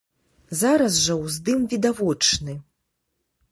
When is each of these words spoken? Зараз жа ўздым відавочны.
Зараз 0.61 0.93
жа 1.01 1.17
ўздым 1.25 1.59
відавочны. 1.75 2.53